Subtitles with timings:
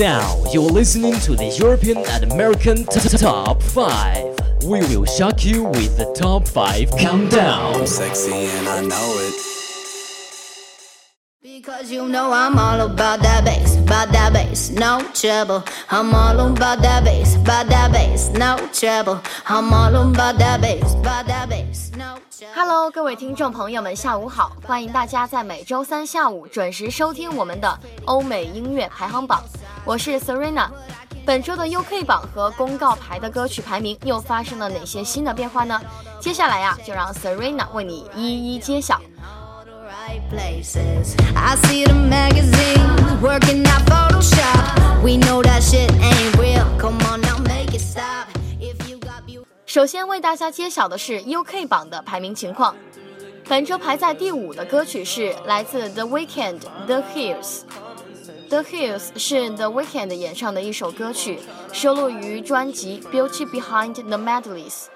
[0.00, 4.64] Now you're listening to the European and American t- t- Top 5.
[4.64, 7.86] We will shock you with the Top 5 Countdown.
[7.86, 9.34] Sexy and I know it.
[11.42, 15.62] Because you know I'm all about that bass, about that bass, no trouble.
[15.90, 19.20] I'm all about that bass, about that bass, no trouble.
[19.48, 22.54] I'm all about that bass, about that bass, no trouble.
[22.54, 24.52] Hello，各位听众朋友们，下午好！
[24.62, 29.42] 欢迎大家在每周三下午准时收听我们的欧美音乐排行榜，
[29.83, 30.69] 我是 serena
[31.25, 35.79] 本周的 uk 榜和公告牌的歌曲排名又发生了哪些新的变化呢？
[36.19, 39.01] 接下来呀就让 serena 为你一一揭晓。
[49.65, 52.75] 首先为大家揭晓的是 uk 榜的排名情况。
[53.47, 57.61] 本周排在第五的歌曲是来自 the weekend the hills
[58.51, 61.39] The Hills 是 The Weekend 演唱的一首歌曲，
[61.71, 64.87] 收录于专辑《Beauty Behind the Medleys》。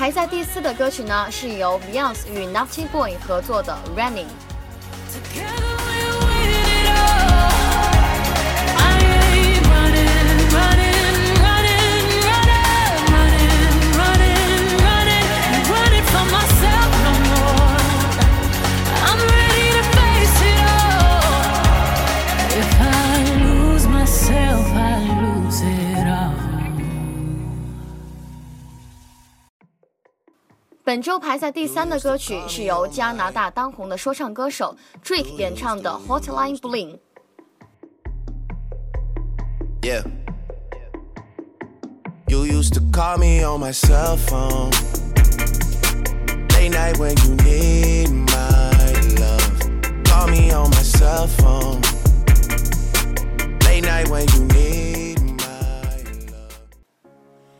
[0.00, 4.24] 排在第四的歌曲呢，是由 Beyonce 与 Naughty Boy 合作的《Running》。
[30.89, 36.97] 本周排在第三的歌曲是由加拿大当红的说唱歌手 Drake 演唱的《Hotline Bling》。
[39.81, 40.03] Yeah.
[42.27, 44.71] You used to call me on my cell phone.
[46.53, 50.03] Late night when you need my love.
[50.05, 51.81] Call me on my cell phone.
[53.65, 56.55] Late night when you need my love.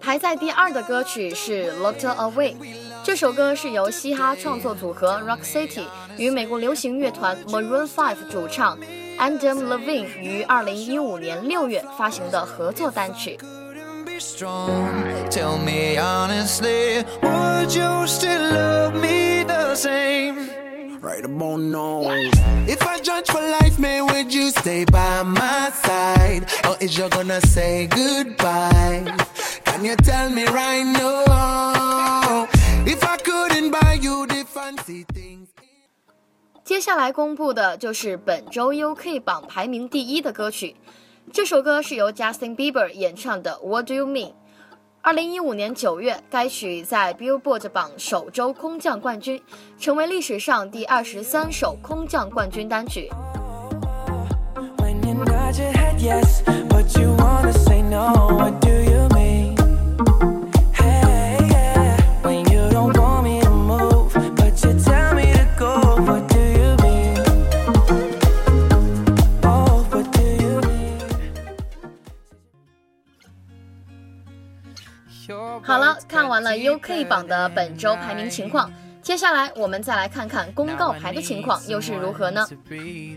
[0.00, 2.56] 排在第二的歌曲是《Locked Away》，
[3.03, 5.85] 这首歌是由嘻哈创作组合 Rock City
[6.17, 8.77] 与美国流行乐团 Maroon Five 主唱
[9.17, 13.37] Adam Levine 于二零一五年六月发行的合作单曲。
[14.11, 15.03] be strong.
[15.29, 20.49] Tell me honestly, would you still love me the same?
[20.99, 22.03] Right about now.
[22.67, 26.45] If I judge for life, man, would you stay by my side?
[26.67, 29.17] Or is you gonna say goodbye?
[29.65, 32.60] Can you tell me right now?
[32.83, 35.47] If I couldn't buy you the fancy things.
[36.63, 40.75] 接下来公布的就是本周 UK 榜排名第一的歌曲，
[41.31, 44.29] 这首歌是由 Justin Bieber 演唱的《What Do You Mean》。
[45.01, 49.41] 二零一五年九月，该曲在 Billboard 榜首周空降冠军，
[49.79, 53.11] 成为历史上第二十三首空降冠军单曲。
[54.77, 58.69] When you nod your head yes, but you wanna say no, what do
[75.71, 78.69] 好了，看完了 UK 榜的本周排名情况，
[79.01, 82.45] 接下来我们再来看看公告牌的情况又是如何呢？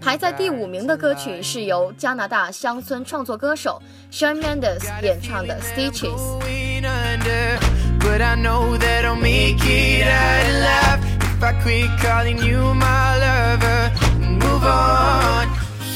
[0.00, 3.82] 排在第五名的歌曲是由加拿大乡村创作歌手
[4.12, 6.06] Shawn Mendes 演唱的《Stitches》。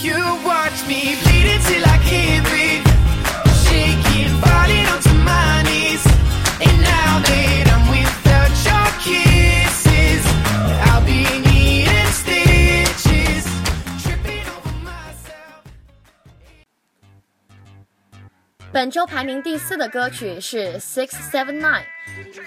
[0.02, 2.79] You watch me bleed until I can't breathe,
[18.71, 21.83] 本周排名第四的歌曲是 Six Seven Nine，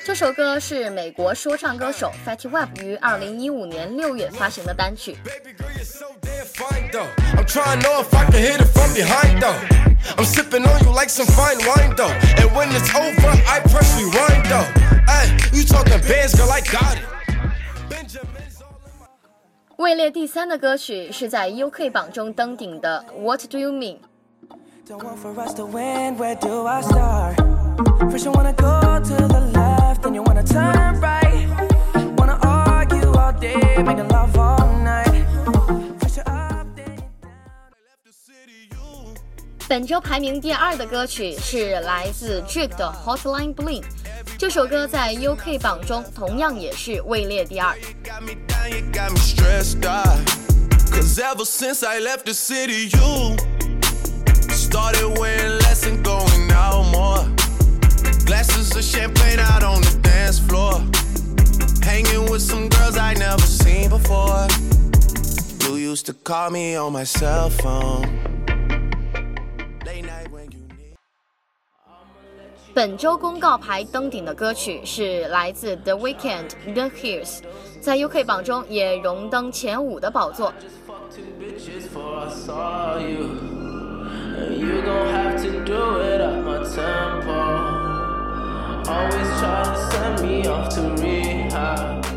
[0.05, 5.16] 这首歌是美国说唱歌手 Fatty Wap 于二零一五年六月发行的单曲。
[5.25, 7.08] Baby girl, you're so damn fine though.
[7.34, 9.56] I'm trying to know if I can hit it from behind though.
[10.16, 12.12] I'm sipping on you like some fine wine though.
[12.37, 14.66] And when it's over, I press rewind though.
[15.06, 17.05] Hey, you talking bands, girl, I got it.
[17.88, 19.06] Benjamin's all in my
[19.78, 23.99] 位列第三的歌曲是在 UK 榜中登顶的 What Do You Mean。
[24.87, 27.37] Don't want for us to win, where do I start?
[28.10, 31.46] First you wanna go to the left, then you wanna turn right.
[32.16, 35.26] Wanna argue all day, making love all night.
[36.00, 37.70] First you're up, then you're down.
[37.84, 39.14] left the city, you.
[39.69, 43.84] 本周排名第二的歌曲是来自 Drake 的 Hotline Bling，
[44.38, 47.76] 这首歌在 UK 榜中同样也是位列第二。
[48.02, 50.19] Got me down, you got me stressed out.
[50.90, 53.37] Cause ever since I left the city, you
[54.73, 57.23] started wearing less and going out more.
[58.25, 60.81] Glasses of champagne out on the dance floor.
[61.83, 64.47] Hanging with some girls I never seen before.
[65.61, 68.07] You used to call me on my cell phone.
[69.85, 70.97] Late night when you need.
[72.73, 77.41] 本周公告牌登顶的歌曲是来自 The Weeknd The Hills，
[77.79, 80.51] 在 UK 榜中也荣登前五的宝座。
[84.35, 87.41] And you gon' have to do it at my tempo.
[88.91, 92.12] Always try to send me off to rehab.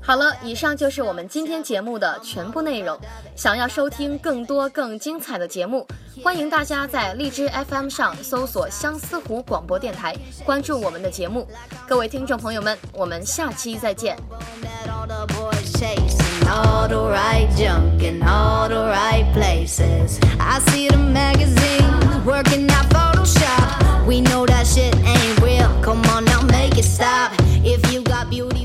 [0.00, 2.96] 好了以上就是我们今天节目的全部内容。
[3.34, 5.86] 想要收听更多更精彩的节目
[6.22, 11.48] 欢迎大家在荔枝 fm 上搜索相思湖广播电台关注我们的节目。
[11.88, 14.16] 各位听众朋友们我们下期再见。
[16.86, 20.20] all the right junk in all the right places.
[20.38, 24.06] I see the magazine working out Photoshop.
[24.06, 25.68] We know that shit ain't real.
[25.82, 27.32] Come on now, make it stop.
[27.64, 28.55] If you got beauty.